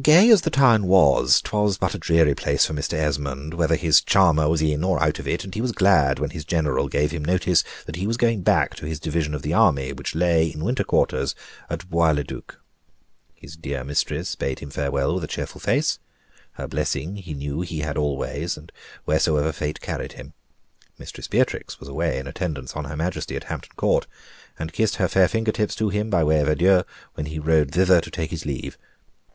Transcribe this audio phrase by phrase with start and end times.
[0.00, 2.94] Gay as the town was, 'twas but a dreary place for Mr.
[2.94, 6.30] Esmond, whether his charmer was in or out of it, and he was glad when
[6.30, 9.52] his general gave him notice that he was going back to his division of the
[9.52, 11.34] army which lay in winter quarters
[11.68, 12.58] at Bois le Duc.
[13.34, 15.98] His dear mistress bade him farewell with a cheerful face;
[16.52, 18.72] her blessing he knew he had always, and
[19.04, 20.32] wheresoever fate carried him.
[20.96, 24.06] Mistress Beatrix was away in attendance on her Majesty at Hampton Court,
[24.58, 28.00] and kissed her fair fingertips to him, by way of adieu, when he rode thither
[28.00, 28.78] to take his leave.